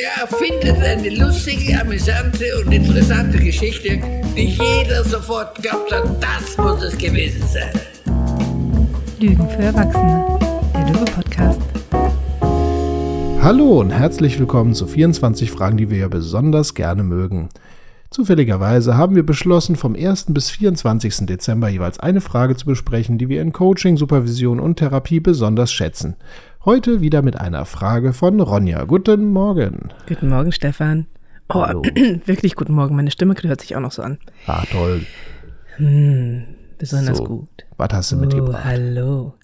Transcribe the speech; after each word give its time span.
Der 0.00 0.22
erfindet 0.22 0.82
eine 0.82 1.10
lustige, 1.10 1.78
amüsante 1.78 2.44
und 2.64 2.72
interessante 2.72 3.38
Geschichte, 3.38 4.00
die 4.34 4.46
jeder 4.46 5.04
sofort 5.04 5.60
glaubt 5.60 5.92
hat, 5.92 6.04
das 6.22 6.56
muss 6.56 6.82
es 6.82 6.96
gewesen 6.96 7.42
sein. 7.46 7.68
Lügen 9.18 9.46
für 9.50 9.62
Erwachsene, 9.62 10.38
der 10.72 10.86
Lüge-Podcast. 10.86 11.60
Hallo 13.42 13.80
und 13.80 13.90
herzlich 13.90 14.38
willkommen 14.38 14.72
zu 14.72 14.86
24 14.86 15.50
Fragen, 15.50 15.76
die 15.76 15.90
wir 15.90 15.98
ja 15.98 16.08
besonders 16.08 16.74
gerne 16.74 17.02
mögen. 17.02 17.50
Zufälligerweise 18.08 18.96
haben 18.96 19.14
wir 19.16 19.26
beschlossen, 19.26 19.76
vom 19.76 19.94
1. 19.94 20.26
bis 20.30 20.50
24. 20.50 21.26
Dezember 21.26 21.68
jeweils 21.68 22.00
eine 22.00 22.22
Frage 22.22 22.56
zu 22.56 22.64
besprechen, 22.64 23.18
die 23.18 23.28
wir 23.28 23.42
in 23.42 23.52
Coaching, 23.52 23.98
Supervision 23.98 24.60
und 24.60 24.76
Therapie 24.76 25.20
besonders 25.20 25.70
schätzen. 25.70 26.16
Heute 26.64 27.00
wieder 27.00 27.22
mit 27.22 27.40
einer 27.40 27.64
Frage 27.64 28.12
von 28.12 28.40
Ronja. 28.40 28.84
Guten 28.84 29.32
Morgen. 29.32 29.88
Guten 30.06 30.28
Morgen, 30.28 30.52
Stefan. 30.52 31.06
Oh, 31.48 31.62
Hallo. 31.66 31.82
wirklich 32.26 32.54
guten 32.54 32.74
Morgen. 32.74 32.96
Meine 32.96 33.10
Stimme 33.10 33.34
hört 33.42 33.60
sich 33.60 33.76
auch 33.76 33.80
noch 33.80 33.92
so 33.92 34.02
an. 34.02 34.18
Ah, 34.46 34.64
toll. 34.70 35.06
Hm, 35.76 36.44
besonders 36.78 37.18
So, 37.18 37.24
gut. 37.24 37.48
Was 37.78 37.88
hast 37.92 38.12
du 38.12 38.16
Oh, 38.16 38.20
mitgebracht? 38.20 38.64
hallo. 38.64 39.34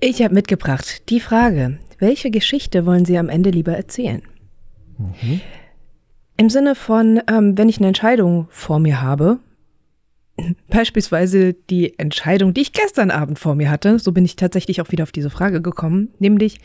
Ich 0.00 0.22
habe 0.22 0.34
mitgebracht 0.34 1.08
die 1.08 1.20
Frage, 1.20 1.78
welche 1.98 2.30
Geschichte 2.30 2.84
wollen 2.84 3.04
Sie 3.04 3.16
am 3.18 3.28
Ende 3.28 3.50
lieber 3.50 3.72
erzählen? 3.76 4.22
Mhm. 4.98 5.40
Im 6.36 6.50
Sinne 6.50 6.74
von, 6.74 7.20
ähm, 7.28 7.56
wenn 7.58 7.68
ich 7.68 7.78
eine 7.78 7.88
Entscheidung 7.88 8.48
vor 8.50 8.80
mir 8.80 9.00
habe, 9.02 9.38
beispielsweise 10.68 11.54
die 11.54 11.98
Entscheidung, 11.98 12.54
die 12.54 12.62
ich 12.62 12.72
gestern 12.72 13.10
Abend 13.10 13.38
vor 13.38 13.54
mir 13.54 13.70
hatte, 13.70 13.98
so 13.98 14.12
bin 14.12 14.24
ich 14.24 14.36
tatsächlich 14.36 14.80
auch 14.80 14.90
wieder 14.90 15.04
auf 15.04 15.12
diese 15.12 15.30
Frage 15.30 15.62
gekommen, 15.62 16.08
nämlich, 16.18 16.58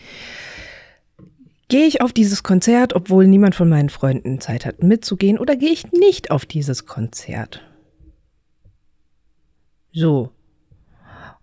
gehe 1.67 1.85
ich 1.85 2.01
auf 2.01 2.13
dieses 2.13 2.43
Konzert, 2.43 2.93
obwohl 2.93 3.27
niemand 3.27 3.55
von 3.55 3.69
meinen 3.69 3.89
Freunden 3.89 4.39
Zeit 4.39 4.65
hat 4.65 4.83
mitzugehen, 4.83 5.37
oder 5.37 5.55
gehe 5.55 5.71
ich 5.71 5.91
nicht 5.91 6.31
auf 6.31 6.45
dieses 6.45 6.85
Konzert? 6.85 7.61
So. 9.91 10.31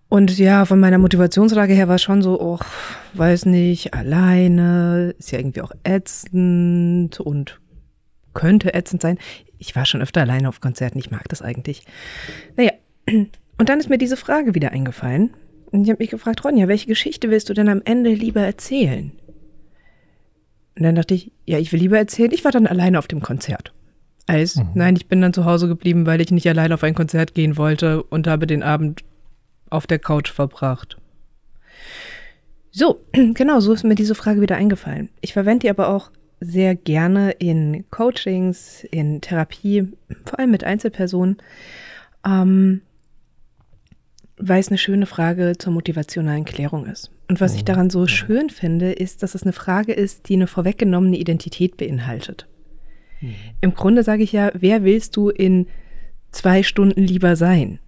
Und 0.09 0.39
ja, 0.39 0.67
von 0.67 0.79
meiner 0.79 0.99
Motivationslage 0.99 1.73
her 1.73 1.89
war 1.89 1.95
es 1.95 2.03
schon 2.03 2.21
so, 2.21 2.39
oh, 2.39 2.59
weiß 3.15 3.47
nicht, 3.47 3.95
alleine, 3.95 5.15
ist 5.19 5.33
ja 5.33 5.39
irgendwie 5.39 5.63
auch 5.63 5.73
ätzend 5.85 7.19
und 7.19 7.61
könnte 8.35 8.75
ätzend 8.75 9.01
sein. 9.01 9.19
Ich 9.63 9.77
war 9.77 9.87
schon 9.87 10.03
öfter 10.03 10.23
alleine 10.23 10.49
auf 10.49 10.61
Konzerten, 10.61 10.99
ich 10.99 11.13
mag 11.13 11.29
das 11.29 11.41
eigentlich. 11.41 11.85
Naja, 12.57 12.73
und 13.07 13.69
dann 13.69 13.79
ist 13.79 13.89
mir 13.89 13.99
diese 13.99 14.17
Frage 14.17 14.57
wieder 14.57 14.73
eingefallen. 14.73 15.31
Und 15.71 15.85
ich 15.85 15.89
habe 15.89 16.03
mich 16.03 16.11
gefragt, 16.11 16.45
Ronja, 16.45 16.67
welche 16.67 16.89
Geschichte 16.89 17.31
willst 17.31 17.49
du 17.49 17.55
denn 17.55 17.69
am 17.69 17.81
Ende 17.85 18.13
lieber 18.13 18.41
erzählen? 18.41 19.13
Und 20.77 20.83
dann 20.83 20.97
dachte 20.97 21.15
ich, 21.15 21.31
ja, 21.47 21.59
ich 21.59 21.73
will 21.73 21.79
lieber 21.79 21.97
erzählen, 21.97 22.33
ich 22.33 22.45
war 22.45 22.51
dann 22.51 22.67
alleine 22.67 22.99
auf 22.99 23.07
dem 23.07 23.21
Konzert. 23.21 23.73
Als, 24.27 24.61
nein, 24.75 24.97
ich 24.97 25.07
bin 25.07 25.21
dann 25.21 25.33
zu 25.33 25.45
Hause 25.45 25.69
geblieben, 25.69 26.07
weil 26.07 26.21
ich 26.21 26.33
nicht 26.33 26.49
alleine 26.49 26.75
auf 26.75 26.83
ein 26.83 26.95
Konzert 26.95 27.33
gehen 27.33 27.57
wollte 27.57 28.03
und 28.03 28.27
habe 28.27 28.49
den 28.49 28.65
Abend 28.65 29.05
auf 29.71 29.87
der 29.87 30.01
Couch 30.01 30.33
verbracht. 30.33 30.97
So, 32.73 33.01
genau, 33.13 33.61
so 33.61 33.73
ist 33.73 33.85
mir 33.85 33.95
diese 33.95 34.17
Frage 34.17 34.41
wieder 34.41 34.57
eingefallen. 34.57 35.09
Ich 35.21 35.33
verwende 35.33 35.61
die 35.61 35.71
aber 35.71 35.89
auch 35.89 36.11
sehr 36.43 36.75
gerne 36.75 37.33
in 37.33 37.85
Coachings, 37.91 38.85
in 38.91 39.21
Therapie, 39.21 39.89
vor 40.25 40.39
allem 40.39 40.51
mit 40.51 40.65
Einzelpersonen, 40.65 41.37
ähm, 42.27 42.83
weil 44.37 44.61
es 44.61 44.69
eine 44.69 44.79
schöne 44.79 45.07
Frage 45.07 45.53
zur 45.59 45.73
motivationalen 45.73 46.45
Klärung 46.45 46.87
ist. 46.87 47.11
Und 47.29 47.41
was 47.41 47.55
ich 47.55 47.65
daran 47.65 47.91
so 47.91 48.07
schön 48.07 48.51
finde, 48.51 48.93
ist, 48.93 49.23
dass 49.23 49.35
es 49.35 49.45
eine 49.45 49.53
Frage 49.53 49.93
ist, 49.93 50.29
die 50.29 50.35
eine 50.35 50.47
vorweggenommene 50.47 51.17
Identität 51.17 51.77
beinhaltet. 51.77 52.47
Im 53.61 53.75
Grunde 53.75 54.03
sage 54.03 54.25
ich 54.25 54.33
ja, 54.33 54.51
wer 54.55 54.83
willst 54.83 55.17
du 55.17 55.29
in 55.29 55.69
zwei 56.33 56.63
Stunden 56.63 57.03
lieber 57.03 57.37
sein? 57.37 57.79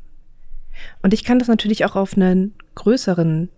Und 1.03 1.12
ich 1.12 1.25
kann 1.25 1.38
das 1.38 1.48
natürlich 1.48 1.84
auch 1.84 1.97
auf 1.97 2.16
einen 2.16 2.54
größeren, 2.75 3.48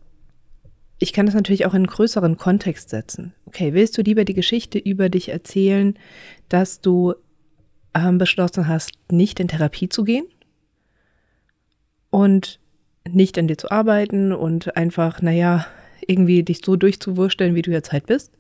ich 0.99 1.13
kann 1.13 1.27
das 1.27 1.35
natürlich 1.35 1.67
auch 1.67 1.75
in 1.75 1.83
einen 1.83 1.87
größeren 1.87 2.37
Kontext 2.37 2.91
setzen. 2.91 3.35
Okay, 3.45 3.75
willst 3.75 3.97
du 3.99 4.03
lieber 4.03 4.25
die 4.25 4.35
Geschichte 4.35 4.79
über 4.79 5.09
dich 5.09 5.29
erzählen, 5.29 5.99
dass 6.49 6.81
du 6.81 7.15
ähm, 7.95 8.19
beschlossen 8.19 8.67
hast, 8.67 8.93
nicht 9.11 9.41
in 9.41 9.49
Therapie 9.49 9.89
zu 9.89 10.05
gehen 10.05 10.27
und 12.11 12.61
nicht 13.09 13.39
an 13.39 13.47
dir 13.47 13.59
zu 13.59 13.71
arbeiten 13.71 14.33
und 14.33 14.77
einfach, 14.77 15.21
naja, 15.23 15.67
irgendwie 16.07 16.43
dich 16.43 16.61
so 16.65 16.77
durchzuwursteln, 16.77 17.55
wie 17.55 17.63
du 17.63 17.71
jetzt 17.71 17.93
halt 17.93 18.07
bist? 18.07 18.33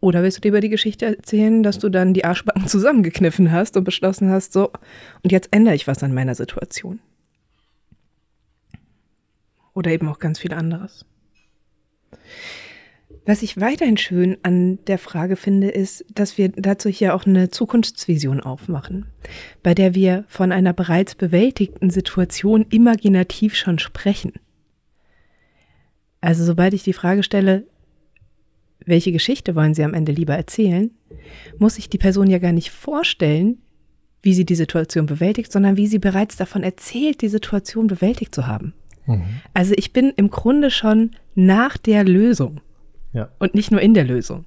Oder 0.00 0.22
willst 0.22 0.38
du 0.38 0.40
dir 0.40 0.48
über 0.48 0.60
die 0.60 0.68
Geschichte 0.68 1.06
erzählen, 1.06 1.62
dass 1.62 1.78
du 1.78 1.88
dann 1.88 2.14
die 2.14 2.24
Arschbacken 2.24 2.66
zusammengekniffen 2.66 3.52
hast 3.52 3.76
und 3.76 3.84
beschlossen 3.84 4.30
hast, 4.30 4.52
so, 4.52 4.70
und 5.22 5.32
jetzt 5.32 5.48
ändere 5.52 5.74
ich 5.74 5.86
was 5.86 6.02
an 6.02 6.14
meiner 6.14 6.34
Situation? 6.34 7.00
Oder 9.74 9.92
eben 9.92 10.08
auch 10.08 10.18
ganz 10.18 10.38
viel 10.38 10.52
anderes. 10.52 11.04
Was 13.26 13.42
ich 13.42 13.60
weiterhin 13.60 13.96
schön 13.96 14.38
an 14.42 14.78
der 14.86 14.98
Frage 14.98 15.36
finde, 15.36 15.68
ist, 15.68 16.04
dass 16.12 16.38
wir 16.38 16.48
dazu 16.48 16.88
hier 16.88 17.14
auch 17.14 17.26
eine 17.26 17.50
Zukunftsvision 17.50 18.40
aufmachen, 18.40 19.06
bei 19.62 19.74
der 19.74 19.94
wir 19.94 20.24
von 20.26 20.52
einer 20.52 20.72
bereits 20.72 21.14
bewältigten 21.14 21.90
Situation 21.90 22.66
imaginativ 22.70 23.54
schon 23.54 23.78
sprechen. 23.78 24.32
Also 26.20 26.44
sobald 26.44 26.74
ich 26.74 26.82
die 26.82 26.92
Frage 26.92 27.22
stelle, 27.22 27.66
welche 28.84 29.12
Geschichte 29.12 29.54
wollen 29.54 29.74
Sie 29.74 29.84
am 29.84 29.94
Ende 29.94 30.12
lieber 30.12 30.34
erzählen, 30.34 30.90
muss 31.58 31.74
sich 31.74 31.88
die 31.88 31.98
Person 31.98 32.30
ja 32.30 32.38
gar 32.38 32.52
nicht 32.52 32.70
vorstellen, 32.70 33.58
wie 34.22 34.34
sie 34.34 34.44
die 34.44 34.54
Situation 34.54 35.06
bewältigt, 35.06 35.50
sondern 35.52 35.76
wie 35.76 35.86
sie 35.86 35.98
bereits 35.98 36.36
davon 36.36 36.62
erzählt, 36.62 37.22
die 37.22 37.28
Situation 37.28 37.86
bewältigt 37.86 38.34
zu 38.34 38.46
haben. 38.46 38.74
Also 39.54 39.74
ich 39.76 39.92
bin 39.92 40.12
im 40.16 40.30
Grunde 40.30 40.70
schon 40.70 41.10
nach 41.34 41.76
der 41.76 42.04
Lösung 42.04 42.60
Ja. 43.12 43.28
und 43.38 43.54
nicht 43.54 43.70
nur 43.70 43.80
in 43.80 43.94
der 43.94 44.04
Lösung. 44.04 44.44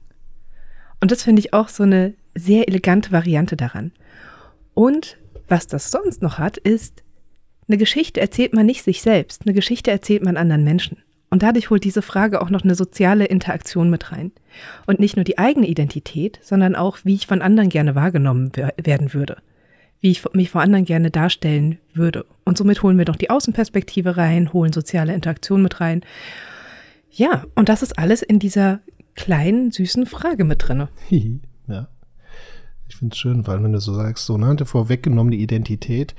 Und 1.01 1.12
das 1.12 1.24
finde 1.24 1.40
ich 1.41 1.53
auch 1.53 1.69
so 1.69 1.84
eine 1.84 2.13
sehr 2.35 2.68
elegante 2.68 3.12
Variante 3.12 3.56
daran. 3.57 3.91
Und 4.73 5.18
was 5.47 5.68
das 5.68 5.91
sonst 5.91 6.22
noch 6.22 6.38
hat, 6.40 6.57
ist, 6.57 7.03
eine 7.68 7.78
Geschichte 7.78 8.19
erzählt 8.22 8.53
man 8.53 8.66
nicht 8.66 8.84
sich 8.84 9.02
selbst, 9.02 9.44
eine 9.46 9.53
Geschichte 9.53 9.91
erzählt 9.91 10.23
man 10.23 10.38
anderen 10.38 10.63
Menschen. 10.63 10.97
Und 11.29 11.41
dadurch 11.44 11.69
holt 11.69 11.84
diese 11.84 12.02
Frage 12.03 12.41
auch 12.41 12.50
noch 12.52 12.63
eine 12.63 12.75
soziale 12.75 13.25
Interaktion 13.25 13.90
mit 13.90 14.12
rein. 14.12 14.31
Und 14.85 15.00
nicht 15.00 15.16
nur 15.16 15.23
die 15.25 15.40
eigene 15.40 15.68
Identität, 15.68 16.40
sondern 16.44 16.75
auch, 16.75 17.00
wie 17.03 17.16
ich 17.16 17.25
von 17.25 17.41
anderen 17.41 17.69
gerne 17.69 17.96
wahrgenommen 17.96 18.52
wer- 18.53 18.73
werden 18.78 19.13
würde. 19.13 19.38
Wie 20.03 20.12
ich 20.12 20.22
mich 20.34 20.50
vor 20.50 20.59
anderen 20.59 20.84
gerne 20.84 21.12
darstellen 21.12 21.80
würde. 21.94 22.25
Und 22.44 22.58
somit 22.58 22.84
holen 22.84 22.97
wir 22.97 23.06
noch 23.06 23.16
die 23.16 23.30
Außenperspektive 23.30 24.18
rein, 24.18 24.52
holen 24.52 24.74
soziale 24.74 25.14
Interaktion 25.14 25.62
mit 25.62 25.80
rein. 25.80 26.02
Ja, 27.09 27.46
und 27.56 27.69
das 27.69 27.84
ist 27.84 27.97
alles 27.97 28.22
in 28.22 28.38
dieser 28.38 28.81
kleinen, 29.16 29.72
süßen 29.72 30.06
Frage 30.06 30.44
mit. 30.44 30.68
Hihi, 31.08 31.40
ja. 31.69 31.88
Ich 32.90 32.97
finde 32.97 33.14
es 33.14 33.18
schön, 33.18 33.47
weil 33.47 33.64
wenn 33.64 33.72
du 33.72 33.80
so 33.80 33.94
sagst, 33.94 34.25
so 34.25 34.38
ne, 34.38 34.53
die 34.58 34.66
vorweggenommene 34.66 35.38
Identität 35.38 36.16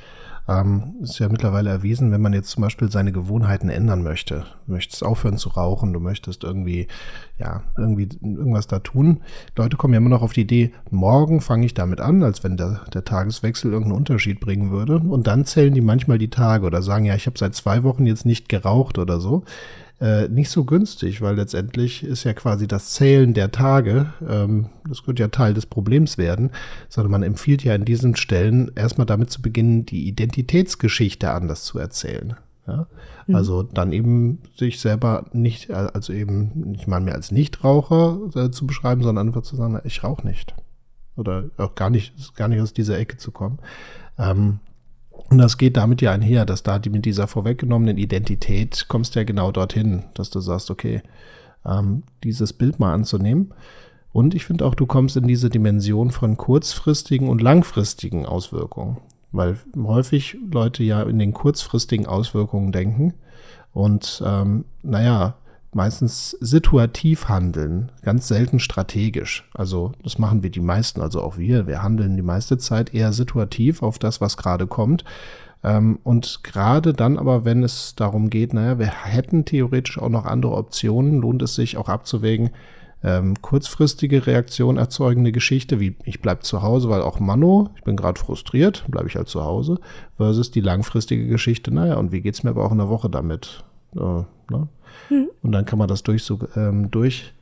ähm, 0.46 0.96
ist 1.02 1.18
ja 1.18 1.28
mittlerweile 1.28 1.70
erwiesen, 1.70 2.12
wenn 2.12 2.20
man 2.20 2.34
jetzt 2.34 2.50
zum 2.50 2.62
Beispiel 2.62 2.90
seine 2.90 3.12
Gewohnheiten 3.12 3.70
ändern 3.70 4.02
möchte. 4.02 4.44
Du 4.66 4.72
möchtest 4.72 5.02
aufhören 5.02 5.38
zu 5.38 5.48
rauchen, 5.50 5.92
du 5.92 6.00
möchtest 6.00 6.44
irgendwie, 6.44 6.88
ja, 7.38 7.62
irgendwie 7.78 8.08
irgendwas 8.22 8.66
da 8.66 8.78
tun. 8.80 9.22
Leute 9.56 9.76
kommen 9.76 9.94
ja 9.94 9.98
immer 9.98 10.10
noch 10.10 10.22
auf 10.22 10.34
die 10.34 10.42
Idee, 10.42 10.72
morgen 10.90 11.40
fange 11.40 11.64
ich 11.64 11.74
damit 11.74 12.00
an, 12.00 12.22
als 12.22 12.44
wenn 12.44 12.56
der, 12.56 12.82
der 12.92 13.04
Tageswechsel 13.04 13.72
irgendeinen 13.72 13.98
Unterschied 13.98 14.40
bringen 14.40 14.70
würde. 14.70 14.98
Und 14.98 15.26
dann 15.26 15.46
zählen 15.46 15.72
die 15.72 15.80
manchmal 15.80 16.18
die 16.18 16.30
Tage 16.30 16.66
oder 16.66 16.82
sagen, 16.82 17.06
ja, 17.06 17.14
ich 17.14 17.26
habe 17.26 17.38
seit 17.38 17.54
zwei 17.54 17.82
Wochen 17.82 18.04
jetzt 18.04 18.26
nicht 18.26 18.48
geraucht 18.48 18.98
oder 18.98 19.20
so 19.20 19.44
äh, 20.00 20.28
nicht 20.28 20.50
so 20.50 20.64
günstig, 20.64 21.22
weil 21.22 21.36
letztendlich 21.36 22.02
ist 22.02 22.24
ja 22.24 22.32
quasi 22.32 22.66
das 22.66 22.90
Zählen 22.90 23.32
der 23.32 23.52
Tage, 23.52 24.12
ähm, 24.28 24.70
das 24.88 25.04
könnte 25.04 25.22
ja 25.22 25.28
Teil 25.28 25.54
des 25.54 25.66
Problems 25.66 26.18
werden, 26.18 26.50
sondern 26.88 27.12
man 27.12 27.22
empfiehlt 27.22 27.62
ja 27.62 27.74
an 27.74 27.84
diesen 27.84 28.16
Stellen 28.16 28.72
erstmal 28.74 29.06
damit 29.06 29.30
zu 29.30 29.40
beginnen, 29.40 29.86
die 29.86 30.08
Identitätsgeschichte 30.08 31.30
anders 31.30 31.64
zu 31.64 31.78
erzählen. 31.78 32.36
Ja? 32.66 32.86
Also 33.32 33.62
dann 33.62 33.92
eben 33.92 34.40
sich 34.56 34.80
selber 34.80 35.26
nicht, 35.32 35.70
äh, 35.70 35.88
also 35.94 36.12
eben 36.12 36.70
nicht 36.72 36.86
mal 36.86 37.00
mehr 37.00 37.14
als 37.14 37.30
Nichtraucher 37.30 38.18
äh, 38.34 38.50
zu 38.50 38.66
beschreiben, 38.66 39.02
sondern 39.02 39.28
einfach 39.28 39.42
zu 39.42 39.56
sagen, 39.56 39.80
ich 39.84 40.02
rauche 40.04 40.26
nicht. 40.26 40.54
Oder 41.16 41.44
auch 41.56 41.74
gar 41.74 41.90
nicht, 41.90 42.34
gar 42.36 42.48
nicht 42.48 42.60
aus 42.60 42.72
dieser 42.72 42.98
Ecke 42.98 43.16
zu 43.16 43.30
kommen. 43.30 43.58
Ähm, 44.18 44.58
und 45.30 45.38
das 45.38 45.58
geht 45.58 45.76
damit 45.76 46.02
ja 46.02 46.12
einher, 46.12 46.44
dass 46.44 46.62
da 46.62 46.78
die, 46.78 46.90
mit 46.90 47.04
dieser 47.04 47.26
vorweggenommenen 47.26 47.98
Identität 47.98 48.86
kommst 48.88 49.14
du 49.14 49.20
ja 49.20 49.24
genau 49.24 49.50
dorthin, 49.52 50.04
dass 50.14 50.30
du 50.30 50.40
sagst, 50.40 50.70
okay, 50.70 51.02
ähm, 51.64 52.02
dieses 52.22 52.52
Bild 52.52 52.78
mal 52.78 52.92
anzunehmen. 52.92 53.54
Und 54.12 54.34
ich 54.34 54.44
finde 54.44 54.64
auch, 54.64 54.74
du 54.74 54.86
kommst 54.86 55.16
in 55.16 55.26
diese 55.26 55.50
Dimension 55.50 56.10
von 56.10 56.36
kurzfristigen 56.36 57.28
und 57.28 57.42
langfristigen 57.42 58.26
Auswirkungen, 58.26 58.98
weil 59.32 59.56
häufig 59.76 60.36
Leute 60.52 60.84
ja 60.84 61.02
in 61.02 61.18
den 61.18 61.32
kurzfristigen 61.32 62.06
Auswirkungen 62.06 62.70
denken. 62.70 63.14
Und 63.72 64.22
ähm, 64.24 64.66
naja, 64.82 65.36
meistens 65.74 66.36
situativ 66.40 67.28
handeln, 67.28 67.92
ganz 68.02 68.28
selten 68.28 68.58
strategisch. 68.60 69.48
Also 69.54 69.92
das 70.02 70.18
machen 70.18 70.42
wir 70.42 70.50
die 70.50 70.60
meisten, 70.60 71.00
also 71.00 71.22
auch 71.22 71.38
wir. 71.38 71.66
Wir 71.66 71.82
handeln 71.82 72.16
die 72.16 72.22
meiste 72.22 72.58
Zeit 72.58 72.94
eher 72.94 73.12
situativ 73.12 73.82
auf 73.82 73.98
das, 73.98 74.20
was 74.20 74.36
gerade 74.36 74.66
kommt. 74.66 75.04
Ähm, 75.62 75.98
und 76.04 76.40
gerade 76.44 76.92
dann 76.92 77.18
aber, 77.18 77.44
wenn 77.44 77.62
es 77.62 77.94
darum 77.96 78.30
geht, 78.30 78.52
naja, 78.52 78.78
wir 78.78 78.86
hätten 78.86 79.44
theoretisch 79.44 79.98
auch 79.98 80.10
noch 80.10 80.26
andere 80.26 80.52
Optionen, 80.54 81.20
lohnt 81.20 81.42
es 81.42 81.54
sich 81.54 81.76
auch 81.76 81.88
abzuwägen, 81.88 82.50
ähm, 83.02 83.40
kurzfristige 83.42 84.26
Reaktion 84.26 84.78
erzeugende 84.78 85.30
Geschichte, 85.30 85.78
wie 85.78 85.96
ich 86.04 86.22
bleib 86.22 86.42
zu 86.42 86.62
Hause, 86.62 86.88
weil 86.88 87.02
auch 87.02 87.20
Mano, 87.20 87.70
ich 87.76 87.84
bin 87.84 87.96
gerade 87.96 88.18
frustriert, 88.18 88.84
bleibe 88.88 89.08
ich 89.08 89.16
halt 89.16 89.28
zu 89.28 89.44
Hause, 89.44 89.78
versus 90.16 90.50
die 90.50 90.62
langfristige 90.62 91.26
Geschichte, 91.26 91.72
naja, 91.72 91.96
und 91.96 92.12
wie 92.12 92.22
geht's 92.22 92.42
mir 92.42 92.50
aber 92.50 92.64
auch 92.64 92.72
in 92.72 92.78
der 92.78 92.88
Woche 92.88 93.10
damit? 93.10 93.64
Äh, 93.96 94.52
ne? 94.52 94.68
hm. 95.08 95.28
Und 95.42 95.52
dann 95.52 95.64
kann 95.64 95.78
man 95.78 95.88
das 95.88 96.02
durch, 96.02 96.22
so, 96.22 96.38
ähm, 96.56 96.90
durch 96.90 97.32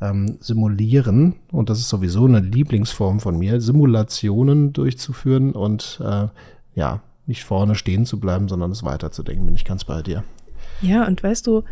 ähm, 0.00 0.36
simulieren, 0.40 1.36
und 1.50 1.70
das 1.70 1.78
ist 1.78 1.88
sowieso 1.88 2.26
eine 2.26 2.40
Lieblingsform 2.40 3.20
von 3.20 3.38
mir, 3.38 3.60
Simulationen 3.60 4.72
durchzuführen 4.72 5.52
und 5.52 6.00
äh, 6.04 6.28
ja, 6.74 7.02
nicht 7.26 7.44
vorne 7.44 7.74
stehen 7.74 8.04
zu 8.04 8.18
bleiben, 8.18 8.48
sondern 8.48 8.72
es 8.72 8.82
weiterzudenken, 8.82 9.46
bin 9.46 9.54
ich 9.54 9.64
ganz 9.64 9.84
bei 9.84 10.02
dir. 10.02 10.24
Ja, 10.80 11.06
und 11.06 11.22
weißt 11.22 11.46
du, 11.46 11.62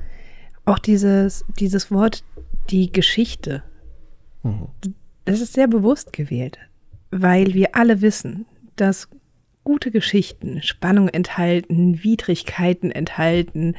auch 0.65 0.79
dieses, 0.79 1.45
dieses 1.59 1.91
Wort, 1.91 2.23
die 2.71 2.93
Geschichte, 2.93 3.63
mhm. 4.43 4.69
das 5.25 5.41
ist 5.41 5.55
sehr 5.55 5.67
bewusst 5.67 6.13
gewählt, 6.13 6.59
weil 7.11 7.55
wir 7.55 7.75
alle 7.75 8.01
wissen, 8.01 8.47
dass 8.77 9.09
gute 9.65 9.91
Geschichten 9.91 10.63
Spannung 10.63 11.09
enthalten, 11.09 12.03
Widrigkeiten 12.03 12.91
enthalten, 12.91 13.75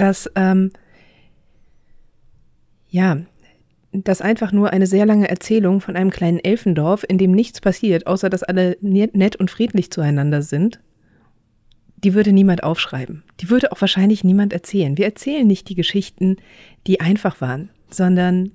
dass, 0.00 0.30
ähm, 0.34 0.72
ja, 2.88 3.18
dass 3.92 4.22
einfach 4.22 4.52
nur 4.52 4.70
eine 4.70 4.86
sehr 4.86 5.04
lange 5.04 5.28
Erzählung 5.28 5.80
von 5.80 5.96
einem 5.96 6.10
kleinen 6.10 6.38
Elfendorf, 6.38 7.04
in 7.06 7.18
dem 7.18 7.32
nichts 7.32 7.60
passiert, 7.60 8.06
außer 8.06 8.30
dass 8.30 8.42
alle 8.42 8.76
nett 8.80 9.36
und 9.36 9.50
friedlich 9.50 9.90
zueinander 9.90 10.42
sind, 10.42 10.80
die 11.96 12.14
würde 12.14 12.32
niemand 12.32 12.62
aufschreiben. 12.62 13.24
Die 13.40 13.50
würde 13.50 13.72
auch 13.72 13.80
wahrscheinlich 13.80 14.24
niemand 14.24 14.52
erzählen. 14.52 14.96
Wir 14.96 15.04
erzählen 15.04 15.46
nicht 15.46 15.68
die 15.68 15.74
Geschichten, 15.74 16.36
die 16.86 17.00
einfach 17.00 17.40
waren, 17.40 17.68
sondern 17.90 18.52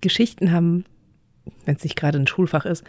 Geschichten 0.00 0.50
haben, 0.50 0.84
wenn 1.66 1.76
es 1.76 1.84
nicht 1.84 1.96
gerade 1.96 2.18
ein 2.18 2.26
Schulfach 2.26 2.64
ist, 2.64 2.84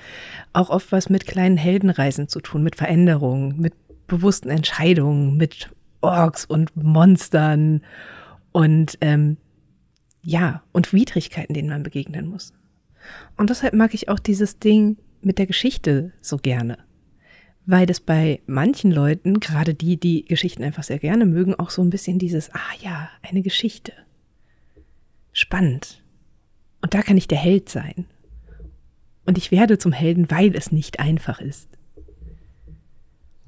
auch 0.54 0.70
oft 0.70 0.92
was 0.92 1.10
mit 1.10 1.26
kleinen 1.26 1.58
Heldenreisen 1.58 2.30
zu 2.30 2.40
tun, 2.40 2.64
mit 2.64 2.76
Veränderungen, 2.76 3.60
mit 3.60 3.74
bewussten 4.08 4.50
Entscheidungen, 4.50 5.36
mit 5.36 5.70
Orks 6.02 6.46
und 6.46 6.76
Monstern 6.76 7.82
und 8.52 8.98
ähm, 9.02 9.38
ja, 10.22 10.64
und 10.74 10.94
Widrigkeiten, 10.94 11.54
denen 11.54 11.70
man 11.70 11.84
begegnen 11.84 12.28
muss. 12.28 12.54
Und 13.38 13.50
deshalb 13.50 13.74
mag 13.74 13.94
ich 13.94 14.10
auch 14.10 14.20
dieses 14.20 14.60
Ding 14.60 14.98
mit 15.22 15.38
der 15.38 15.46
Geschichte 15.46 16.12
so 16.22 16.38
gerne. 16.38 16.78
Weil 17.66 17.86
das 17.86 18.00
bei 18.00 18.42
manchen 18.46 18.92
Leuten, 18.92 19.40
gerade 19.40 19.74
die, 19.74 19.98
die 19.98 20.26
Geschichten 20.26 20.64
einfach 20.64 20.84
sehr 20.84 21.00
gerne 21.00 21.26
mögen, 21.26 21.56
auch 21.56 21.70
so 21.70 21.82
ein 21.82 21.90
bisschen 21.90 22.20
dieses, 22.20 22.54
ah 22.54 22.74
ja, 22.82 23.10
eine 23.22 23.42
Geschichte. 23.42 23.94
Spannend. 25.34 26.04
Und 26.82 26.94
da 26.94 27.02
kann 27.02 27.18
ich 27.18 27.28
der 27.28 27.38
Held 27.38 27.70
sein. 27.70 28.06
Und 29.26 29.38
ich 29.38 29.52
werde 29.52 29.78
zum 29.78 29.92
Helden, 29.92 30.32
weil 30.32 30.56
es 30.56 30.72
nicht 30.72 31.00
einfach 31.00 31.42
ist. 31.42 31.70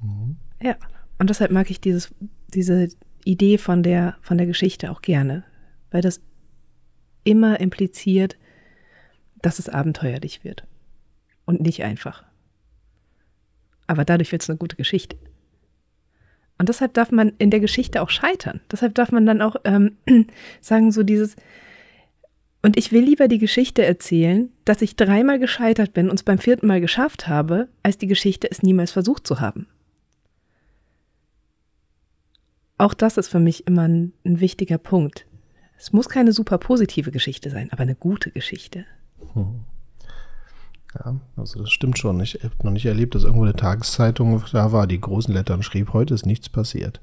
Mhm. 0.02 0.36
Ja. 0.62 0.76
Und 1.18 1.30
deshalb 1.30 1.50
mag 1.50 1.70
ich 1.70 1.80
dieses, 1.80 2.14
diese 2.50 2.88
Idee 3.24 3.58
von 3.58 3.82
der, 3.82 4.16
von 4.20 4.38
der 4.38 4.46
Geschichte 4.46 4.90
auch 4.90 5.02
gerne, 5.02 5.44
weil 5.90 6.02
das 6.02 6.20
immer 7.24 7.60
impliziert, 7.60 8.36
dass 9.42 9.58
es 9.58 9.68
abenteuerlich 9.68 10.44
wird 10.44 10.64
und 11.44 11.60
nicht 11.60 11.82
einfach. 11.82 12.24
Aber 13.86 14.04
dadurch 14.04 14.32
wird 14.32 14.42
es 14.42 14.50
eine 14.50 14.58
gute 14.58 14.76
Geschichte. 14.76 15.16
Und 16.58 16.68
deshalb 16.68 16.92
darf 16.94 17.10
man 17.10 17.32
in 17.38 17.50
der 17.50 17.60
Geschichte 17.60 18.02
auch 18.02 18.10
scheitern. 18.10 18.60
Deshalb 18.70 18.94
darf 18.94 19.12
man 19.12 19.24
dann 19.24 19.40
auch 19.40 19.56
ähm, 19.64 19.96
sagen, 20.60 20.92
so 20.92 21.02
dieses, 21.02 21.36
und 22.62 22.76
ich 22.76 22.92
will 22.92 23.02
lieber 23.02 23.28
die 23.28 23.38
Geschichte 23.38 23.84
erzählen, 23.84 24.50
dass 24.66 24.82
ich 24.82 24.94
dreimal 24.94 25.38
gescheitert 25.38 25.94
bin 25.94 26.10
und 26.10 26.16
es 26.16 26.22
beim 26.22 26.38
vierten 26.38 26.66
Mal 26.66 26.80
geschafft 26.80 27.28
habe, 27.28 27.68
als 27.82 27.96
die 27.96 28.06
Geschichte 28.06 28.50
es 28.50 28.62
niemals 28.62 28.92
versucht 28.92 29.26
zu 29.26 29.40
haben. 29.40 29.66
Auch 32.80 32.94
das 32.94 33.18
ist 33.18 33.28
für 33.28 33.40
mich 33.40 33.66
immer 33.66 33.82
ein, 33.82 34.14
ein 34.24 34.40
wichtiger 34.40 34.78
Punkt. 34.78 35.26
Es 35.76 35.92
muss 35.92 36.08
keine 36.08 36.32
super 36.32 36.56
positive 36.56 37.10
Geschichte 37.10 37.50
sein, 37.50 37.68
aber 37.72 37.82
eine 37.82 37.94
gute 37.94 38.30
Geschichte. 38.30 38.86
Hm. 39.34 39.60
Ja, 40.94 41.20
also 41.36 41.60
das 41.60 41.70
stimmt 41.70 41.98
schon. 41.98 42.18
Ich 42.20 42.40
habe 42.42 42.54
noch 42.62 42.70
nicht 42.70 42.86
erlebt, 42.86 43.14
dass 43.14 43.24
irgendwo 43.24 43.44
eine 43.44 43.54
Tageszeitung 43.54 44.42
da 44.50 44.72
war, 44.72 44.86
die 44.86 44.98
großen 44.98 45.34
Lettern 45.34 45.62
schrieb, 45.62 45.92
heute 45.92 46.14
ist 46.14 46.24
nichts 46.24 46.48
passiert. 46.48 47.02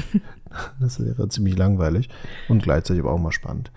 das 0.80 0.98
wäre 0.98 1.28
ziemlich 1.28 1.58
langweilig 1.58 2.08
und 2.48 2.62
gleichzeitig 2.62 3.02
aber 3.02 3.12
auch 3.12 3.18
mal 3.18 3.32
spannend. 3.32 3.70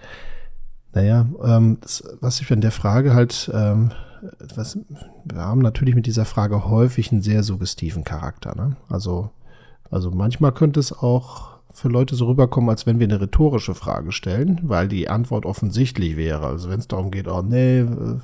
Naja, 0.94 1.28
ähm, 1.44 1.80
das, 1.82 2.02
was 2.22 2.40
ich 2.40 2.48
von 2.48 2.62
der 2.62 2.72
Frage 2.72 3.14
halt, 3.14 3.52
ähm, 3.54 3.92
was, 4.56 4.80
wir 5.26 5.42
haben 5.42 5.62
natürlich 5.62 5.96
mit 5.96 6.06
dieser 6.06 6.24
Frage 6.24 6.70
häufig 6.70 7.12
einen 7.12 7.22
sehr 7.22 7.44
suggestiven 7.44 8.06
Charakter. 8.06 8.56
Ne? 8.56 8.78
Also 8.88 9.32
also 9.90 10.12
manchmal 10.12 10.52
könnte 10.52 10.80
es 10.80 10.92
auch 10.92 11.56
für 11.76 11.90
Leute 11.90 12.16
so 12.16 12.28
rüberkommen, 12.28 12.70
als 12.70 12.86
wenn 12.86 13.00
wir 13.00 13.08
eine 13.08 13.20
rhetorische 13.20 13.76
Frage 13.76 14.12
stellen, 14.12 14.62
weil 14.64 14.88
die 14.88 15.10
Antwort 15.10 15.46
offensichtlich 15.46 16.16
wäre. 16.16 16.48
Also 16.48 16.70
wenn 16.70 16.80
es 16.80 16.88
darum 16.88 17.12
geht, 17.12 17.28
oh 17.28 17.42
nee, 17.42 17.80
äh, 17.80 18.20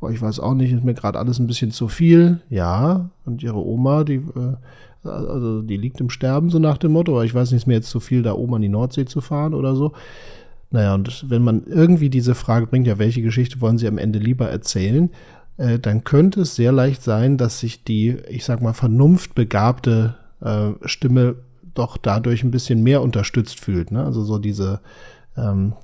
oh, 0.00 0.08
ich 0.08 0.20
weiß 0.20 0.40
auch 0.40 0.54
nicht, 0.54 0.72
ist 0.72 0.84
mir 0.84 0.94
gerade 0.94 1.18
alles 1.18 1.38
ein 1.38 1.46
bisschen 1.46 1.70
zu 1.70 1.88
viel. 1.88 2.40
Ja, 2.50 3.10
und 3.24 3.42
ihre 3.42 3.64
Oma, 3.64 4.02
die, 4.02 4.16
äh, 4.16 5.08
also 5.08 5.62
die 5.62 5.76
liegt 5.76 6.00
im 6.00 6.10
Sterben, 6.10 6.50
so 6.50 6.58
nach 6.58 6.76
dem 6.76 6.92
Motto, 6.92 7.12
aber 7.12 7.24
ich 7.24 7.34
weiß 7.34 7.52
nicht, 7.52 7.62
ist 7.62 7.66
mir 7.66 7.74
jetzt 7.74 7.90
zu 7.90 8.00
viel, 8.00 8.22
da 8.22 8.32
oben 8.32 8.56
an 8.56 8.62
die 8.62 8.68
Nordsee 8.68 9.04
zu 9.04 9.20
fahren 9.20 9.54
oder 9.54 9.76
so. 9.76 9.92
Naja, 10.70 10.94
und 10.94 11.30
wenn 11.30 11.42
man 11.42 11.64
irgendwie 11.64 12.10
diese 12.10 12.34
Frage 12.34 12.66
bringt, 12.66 12.86
ja, 12.86 12.98
welche 12.98 13.22
Geschichte 13.22 13.60
wollen 13.60 13.78
Sie 13.78 13.88
am 13.88 13.96
Ende 13.96 14.18
lieber 14.18 14.48
erzählen, 14.50 15.10
äh, 15.56 15.78
dann 15.78 16.02
könnte 16.04 16.42
es 16.42 16.56
sehr 16.56 16.72
leicht 16.72 17.02
sein, 17.02 17.38
dass 17.38 17.60
sich 17.60 17.84
die, 17.84 18.16
ich 18.28 18.44
sag 18.44 18.60
mal, 18.60 18.74
vernunftbegabte 18.74 20.16
äh, 20.40 20.70
Stimme 20.84 21.36
doch 21.74 21.96
dadurch 21.96 22.42
ein 22.42 22.50
bisschen 22.50 22.82
mehr 22.82 23.02
unterstützt 23.02 23.60
fühlt. 23.60 23.92
Ne? 23.92 24.04
Also 24.04 24.22
so 24.22 24.38
diese, 24.38 24.80
ähm, 25.36 25.74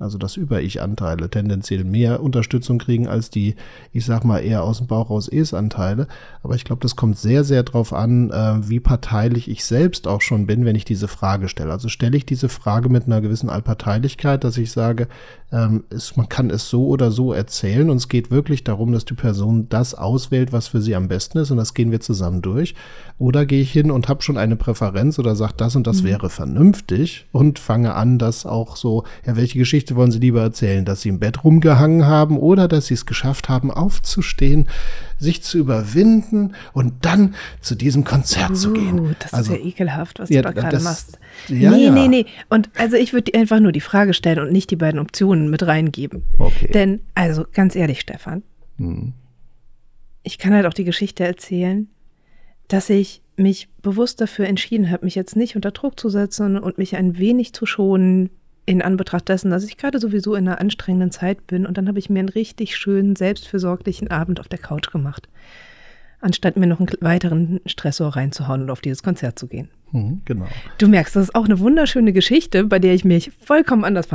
also 0.00 0.18
dass 0.18 0.36
Über-Ich-Anteile 0.36 1.30
tendenziell 1.30 1.84
mehr 1.84 2.22
Unterstützung 2.22 2.78
kriegen 2.78 3.06
als 3.06 3.30
die, 3.30 3.54
ich 3.92 4.04
sag 4.04 4.24
mal, 4.24 4.40
eher 4.40 4.64
aus 4.64 4.78
dem 4.78 4.88
Bauch 4.88 5.10
raus 5.10 5.28
Es-Anteile. 5.28 6.08
Aber 6.42 6.54
ich 6.56 6.64
glaube, 6.64 6.82
das 6.82 6.96
kommt 6.96 7.18
sehr, 7.18 7.44
sehr 7.44 7.62
drauf 7.62 7.92
an, 7.92 8.30
äh, 8.30 8.68
wie 8.68 8.80
parteilich 8.80 9.48
ich 9.48 9.64
selbst 9.64 10.08
auch 10.08 10.20
schon 10.20 10.46
bin, 10.46 10.64
wenn 10.64 10.76
ich 10.76 10.84
diese 10.84 11.08
Frage 11.08 11.48
stelle. 11.48 11.70
Also 11.70 11.88
stelle 11.88 12.16
ich 12.16 12.26
diese 12.26 12.48
Frage 12.48 12.88
mit 12.88 13.06
einer 13.06 13.20
gewissen 13.20 13.48
Allparteilichkeit, 13.48 14.42
dass 14.42 14.58
ich 14.58 14.72
sage, 14.72 15.08
ähm, 15.52 15.84
es, 15.88 16.16
man 16.16 16.28
kann 16.28 16.50
es 16.50 16.68
so 16.68 16.88
oder 16.88 17.12
so 17.12 17.32
erzählen 17.32 17.88
und 17.88 17.98
es 17.98 18.08
geht 18.08 18.32
wirklich 18.32 18.64
darum, 18.64 18.92
dass 18.92 19.04
die 19.04 19.14
Person 19.14 19.68
das 19.68 19.94
auswählt, 19.94 20.52
was 20.52 20.66
für 20.66 20.82
sie 20.82 20.96
am 20.96 21.06
besten 21.06 21.38
ist 21.38 21.52
und 21.52 21.58
das 21.58 21.74
gehen 21.74 21.92
wir 21.92 22.00
zusammen 22.00 22.42
durch. 22.42 22.74
Oder 23.18 23.46
gehe 23.46 23.62
ich 23.62 23.70
hin 23.70 23.92
und 23.92 24.08
habe 24.08 24.22
schon 24.22 24.36
eine 24.36 24.56
Präferenz 24.56 25.18
oder 25.20 25.36
sage, 25.36 25.54
das 25.56 25.76
und 25.76 25.86
das 25.86 26.02
mhm. 26.02 26.06
wäre 26.06 26.30
vernünftig 26.30 27.26
und 27.30 27.60
fange 27.60 27.94
an, 27.94 28.18
das 28.18 28.46
auch 28.46 28.74
so, 28.74 29.04
ja, 29.24 29.36
welche 29.44 29.58
Geschichte 29.58 29.94
wollen 29.94 30.10
Sie 30.10 30.20
lieber 30.20 30.40
erzählen, 30.40 30.86
dass 30.86 31.02
Sie 31.02 31.10
im 31.10 31.18
Bett 31.18 31.44
rumgehangen 31.44 32.06
haben 32.06 32.38
oder 32.38 32.66
dass 32.66 32.86
Sie 32.86 32.94
es 32.94 33.04
geschafft 33.04 33.50
haben, 33.50 33.70
aufzustehen, 33.70 34.68
sich 35.18 35.42
zu 35.42 35.58
überwinden 35.58 36.54
und 36.72 37.04
dann 37.04 37.34
zu 37.60 37.74
diesem 37.74 38.04
Konzert 38.04 38.52
uh, 38.52 38.54
zu 38.54 38.72
gehen. 38.72 39.14
Das 39.18 39.34
also, 39.34 39.52
ist 39.52 39.60
ja 39.60 39.66
ekelhaft, 39.66 40.18
was 40.18 40.30
ja, 40.30 40.40
du 40.40 40.48
da 40.48 40.52
gerade 40.52 40.82
machst. 40.82 41.18
Ja, 41.48 41.70
nee, 41.70 41.90
nee, 41.90 42.08
nee. 42.08 42.26
Und 42.48 42.70
also 42.78 42.96
ich 42.96 43.12
würde 43.12 43.34
einfach 43.38 43.60
nur 43.60 43.72
die 43.72 43.82
Frage 43.82 44.14
stellen 44.14 44.38
und 44.38 44.50
nicht 44.50 44.70
die 44.70 44.76
beiden 44.76 44.98
Optionen 44.98 45.50
mit 45.50 45.66
reingeben. 45.66 46.22
Okay. 46.38 46.70
Denn, 46.72 47.00
also 47.14 47.44
ganz 47.52 47.76
ehrlich, 47.76 48.00
Stefan, 48.00 48.42
hm. 48.78 49.12
ich 50.22 50.38
kann 50.38 50.54
halt 50.54 50.64
auch 50.64 50.72
die 50.72 50.84
Geschichte 50.84 51.22
erzählen, 51.22 51.88
dass 52.68 52.88
ich 52.88 53.20
mich 53.36 53.68
bewusst 53.82 54.22
dafür 54.22 54.46
entschieden 54.46 54.90
habe, 54.90 55.04
mich 55.04 55.16
jetzt 55.16 55.36
nicht 55.36 55.54
unter 55.54 55.70
Druck 55.70 56.00
zu 56.00 56.08
setzen 56.08 56.58
und 56.58 56.78
mich 56.78 56.96
ein 56.96 57.18
wenig 57.18 57.52
zu 57.52 57.66
schonen 57.66 58.30
in 58.66 58.82
Anbetracht 58.82 59.28
dessen, 59.28 59.50
dass 59.50 59.64
ich 59.64 59.76
gerade 59.76 59.98
sowieso 59.98 60.34
in 60.34 60.48
einer 60.48 60.60
anstrengenden 60.60 61.10
Zeit 61.10 61.46
bin. 61.46 61.66
Und 61.66 61.76
dann 61.76 61.88
habe 61.88 61.98
ich 61.98 62.10
mir 62.10 62.20
einen 62.20 62.28
richtig 62.28 62.76
schönen, 62.76 63.16
selbstfürsorglichen 63.16 64.10
Abend 64.10 64.40
auf 64.40 64.48
der 64.48 64.58
Couch 64.58 64.90
gemacht, 64.90 65.28
anstatt 66.20 66.56
mir 66.56 66.66
noch 66.66 66.80
einen 66.80 66.88
weiteren 67.00 67.60
Stressor 67.66 68.16
reinzuhauen 68.16 68.62
und 68.62 68.70
auf 68.70 68.80
dieses 68.80 69.02
Konzert 69.02 69.38
zu 69.38 69.46
gehen. 69.46 69.68
Mhm, 69.92 70.22
genau. 70.24 70.46
Du 70.78 70.88
merkst, 70.88 71.14
das 71.14 71.24
ist 71.24 71.34
auch 71.34 71.44
eine 71.44 71.58
wunderschöne 71.58 72.12
Geschichte, 72.12 72.64
bei 72.64 72.78
der 72.78 72.94
ich 72.94 73.04
mich 73.04 73.30
vollkommen 73.44 73.84
anders 73.84 74.08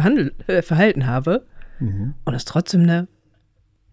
äh, 0.47 0.61
verhalten 0.61 1.05
habe. 1.05 1.45
Mhm. 1.79 2.15
Und 2.25 2.33
es 2.33 2.45
trotzdem 2.45 2.83
eine, 2.83 3.07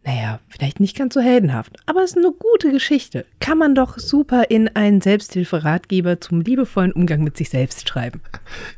naja, 0.07 0.39
vielleicht 0.49 0.79
nicht 0.79 0.97
ganz 0.97 1.15
so 1.15 1.21
heldenhaft, 1.21 1.77
aber 1.85 2.05
es 2.05 2.13
ist 2.13 2.19
eine 2.19 2.33
gute 2.33 2.71
Geschichte. 2.71 3.27
Kann 3.41 3.59
man 3.59 3.75
doch 3.75 3.99
super 3.99 4.45
in 4.51 4.69
einen 4.69 5.01
Selbsthilferatgeber 5.01 6.21
zum 6.21 6.43
liebevollen 6.43 6.93
Umgang 6.93 7.25
mit 7.25 7.37
sich 7.37 7.51
selbst 7.51 7.89
schreiben. 7.89 8.21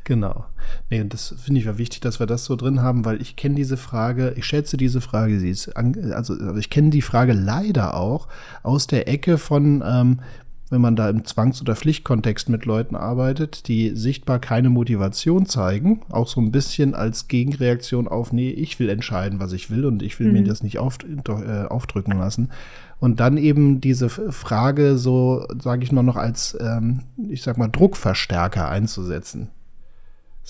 Genau. 0.05 0.45
Nee, 0.89 1.01
und 1.01 1.13
das 1.13 1.35
finde 1.43 1.61
ich 1.61 1.67
war 1.67 1.77
wichtig, 1.77 2.01
dass 2.01 2.19
wir 2.19 2.25
das 2.25 2.45
so 2.45 2.55
drin 2.55 2.81
haben, 2.81 3.05
weil 3.05 3.21
ich 3.21 3.35
kenne 3.35 3.55
diese 3.55 3.77
Frage, 3.77 4.33
ich 4.37 4.45
schätze 4.45 4.75
diese 4.75 5.01
Frage, 5.01 5.39
sie 5.39 5.51
ist, 5.51 5.75
an, 5.77 6.11
also 6.13 6.35
ich 6.57 6.71
kenne 6.71 6.89
die 6.89 7.03
Frage 7.03 7.33
leider 7.33 7.95
auch 7.95 8.27
aus 8.63 8.87
der 8.87 9.07
Ecke 9.07 9.37
von, 9.37 9.83
ähm, 9.85 10.19
wenn 10.69 10.81
man 10.81 10.95
da 10.95 11.09
im 11.09 11.25
Zwangs- 11.25 11.61
oder 11.61 11.75
Pflichtkontext 11.75 12.49
mit 12.49 12.65
Leuten 12.65 12.95
arbeitet, 12.95 13.67
die 13.67 13.95
sichtbar 13.95 14.39
keine 14.39 14.69
Motivation 14.69 15.45
zeigen, 15.45 16.01
auch 16.09 16.27
so 16.27 16.39
ein 16.41 16.51
bisschen 16.51 16.93
als 16.93 17.27
Gegenreaktion 17.27 18.07
auf, 18.07 18.31
nee, 18.31 18.51
ich 18.51 18.79
will 18.79 18.89
entscheiden, 18.89 19.39
was 19.39 19.53
ich 19.53 19.71
will 19.71 19.85
und 19.85 20.03
ich 20.03 20.19
will 20.19 20.27
mhm. 20.27 20.33
mir 20.33 20.43
das 20.43 20.63
nicht 20.63 20.77
auf, 20.77 20.97
äh, 21.03 21.65
aufdrücken 21.65 22.17
lassen. 22.17 22.49
Und 22.99 23.19
dann 23.19 23.37
eben 23.37 23.79
diese 23.79 24.09
Frage 24.09 24.97
so, 24.97 25.45
sage 25.61 25.83
ich 25.83 25.91
mal, 25.91 26.03
noch 26.03 26.17
als, 26.17 26.57
ähm, 26.59 27.01
ich 27.29 27.41
sag 27.41 27.57
mal, 27.57 27.69
Druckverstärker 27.69 28.67
einzusetzen. 28.67 29.49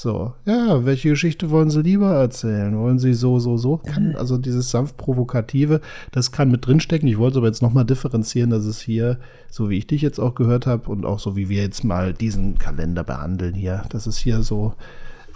So, 0.01 0.33
ja, 0.45 0.85
welche 0.85 1.09
Geschichte 1.09 1.49
wollen 1.49 1.69
Sie 1.69 1.81
lieber 1.81 2.13
erzählen? 2.13 2.79
Wollen 2.79 2.99
Sie 2.99 3.13
so, 3.13 3.37
so, 3.37 3.57
so? 3.57 3.75
Kann, 3.75 4.15
also 4.15 4.37
dieses 4.37 4.71
sanft 4.71 4.95
provokative, 4.95 5.81
das 6.13 6.31
kann 6.31 6.49
mit 6.49 6.65
drinstecken. 6.65 7.05
Ich 7.09 7.17
wollte 7.17 7.39
aber 7.39 7.47
jetzt 7.47 7.61
nochmal 7.61 7.83
differenzieren, 7.83 8.49
dass 8.49 8.63
es 8.63 8.79
hier, 8.79 9.19
so 9.51 9.69
wie 9.69 9.77
ich 9.77 9.87
dich 9.87 10.01
jetzt 10.01 10.17
auch 10.17 10.35
gehört 10.35 10.67
habe 10.67 10.89
und 10.89 11.05
auch 11.05 11.19
so 11.19 11.35
wie 11.35 11.49
wir 11.49 11.61
jetzt 11.61 11.83
mal 11.83 12.13
diesen 12.13 12.57
Kalender 12.57 13.03
behandeln 13.03 13.53
hier, 13.53 13.83
dass 13.89 14.07
es 14.07 14.17
hier 14.17 14.41
so 14.41 14.73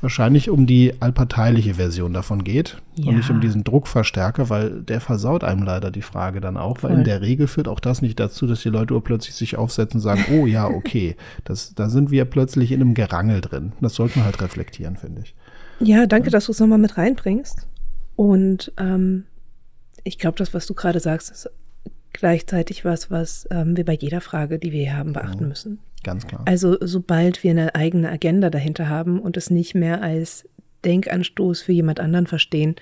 wahrscheinlich 0.03 0.49
um 0.49 0.67
die 0.67 0.93
allparteiliche 0.99 1.75
Version 1.75 2.13
davon 2.13 2.43
geht 2.43 2.77
ja. 2.95 3.07
und 3.07 3.15
nicht 3.15 3.29
um 3.29 3.41
diesen 3.41 3.63
Druckverstärker, 3.63 4.49
weil 4.49 4.81
der 4.83 5.01
versaut 5.01 5.43
einem 5.43 5.63
leider 5.63 5.89
die 5.89 6.01
Frage 6.01 6.41
dann 6.41 6.57
auch, 6.57 6.79
Voll. 6.79 6.91
weil 6.91 6.99
in 6.99 7.03
der 7.05 7.21
Regel 7.21 7.47
führt 7.47 7.67
auch 7.67 7.79
das 7.79 8.01
nicht 8.01 8.19
dazu, 8.19 8.45
dass 8.45 8.61
die 8.61 8.69
Leute 8.69 8.99
plötzlich 8.99 9.35
sich 9.35 9.55
aufsetzen 9.55 9.99
und 9.99 10.03
sagen, 10.03 10.25
oh 10.31 10.45
ja, 10.45 10.67
okay, 10.67 11.15
das, 11.45 11.73
da 11.73 11.89
sind 11.89 12.11
wir 12.11 12.25
plötzlich 12.25 12.71
in 12.71 12.81
einem 12.81 12.93
Gerangel 12.93 13.41
drin. 13.41 13.71
Das 13.81 13.95
sollte 13.95 14.19
man 14.19 14.25
halt 14.25 14.41
reflektieren, 14.41 14.97
finde 14.97 15.21
ich. 15.21 15.33
Ja, 15.79 16.05
danke, 16.05 16.29
dass 16.29 16.45
du 16.45 16.51
es 16.51 16.59
nochmal 16.59 16.77
mit 16.77 16.97
reinbringst. 16.97 17.67
Und 18.15 18.71
ähm, 18.77 19.23
ich 20.03 20.19
glaube, 20.19 20.37
das, 20.37 20.53
was 20.53 20.67
du 20.67 20.73
gerade 20.73 20.99
sagst, 20.99 21.31
ist 21.31 21.49
gleichzeitig 22.13 22.85
was, 22.85 23.11
was 23.11 23.47
ähm, 23.51 23.75
wir 23.75 23.85
bei 23.85 23.93
jeder 23.93 24.21
Frage, 24.21 24.59
die 24.59 24.71
wir 24.71 24.81
hier 24.81 24.97
haben, 24.97 25.13
beachten 25.13 25.43
mhm. 25.43 25.49
müssen. 25.49 25.79
Ganz 26.03 26.27
klar. 26.27 26.41
Also 26.45 26.77
sobald 26.81 27.43
wir 27.43 27.51
eine 27.51 27.75
eigene 27.75 28.09
Agenda 28.09 28.49
dahinter 28.49 28.89
haben 28.89 29.19
und 29.19 29.37
es 29.37 29.49
nicht 29.49 29.73
mehr 29.73 30.01
als 30.01 30.47
Denkanstoß 30.85 31.61
für 31.61 31.71
jemand 31.71 31.99
anderen 31.99 32.27
verstehen, 32.27 32.75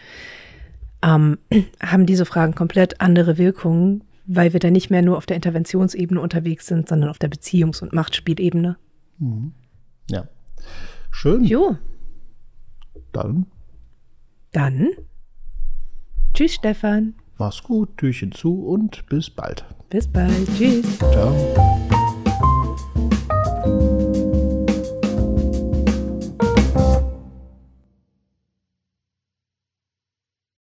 ähm, 1.04 1.38
haben 1.82 2.06
diese 2.06 2.26
Fragen 2.26 2.56
komplett 2.56 3.00
andere 3.00 3.38
Wirkungen, 3.38 4.04
weil 4.26 4.54
wir 4.54 4.60
dann 4.60 4.74
nicht 4.74 4.90
mehr 4.90 5.02
nur 5.02 5.18
auf 5.18 5.26
der 5.26 5.36
Interventionsebene 5.36 6.20
unterwegs 6.20 6.68
sind, 6.68 6.90
sondern 6.90 7.10
auf 7.10 7.20
der 7.20 7.30
Beziehungs- 7.30 7.82
und 7.82 7.94
Machtspielebene. 7.94 8.78
Mhm. 9.20 9.54
Ja. 10.10 10.28
Schön. 11.12 11.44
Jo. 11.44 11.78
Dann. 13.12 13.46
Dann. 14.52 14.90
Tschüss, 16.34 16.56
Stefan. 16.56 17.14
Mach's 17.42 17.64
gut, 17.64 17.98
Türchen 17.98 18.32
zu 18.32 18.68
und 18.68 19.04
bis 19.08 19.32
bald. 19.32 19.66
Bis 19.90 20.08
bald. 20.08 20.48
Tschüss. 20.56 21.00
Ciao. 21.00 21.34